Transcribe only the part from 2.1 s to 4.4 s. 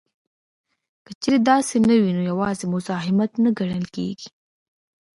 نو یوازې مزاحمت نه ګڼل کیږي